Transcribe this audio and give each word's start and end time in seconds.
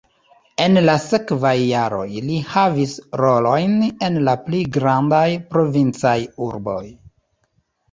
En 0.63 0.77
la 0.85 0.93
sekvaj 1.01 1.51
jaroj 1.71 2.05
li 2.29 2.39
havis 2.53 2.97
rolojn 3.23 3.77
en 4.09 4.19
la 4.31 4.35
pli 4.49 4.65
grandaj 4.81 5.23
provincaj 5.55 6.17
urboj. 6.49 6.83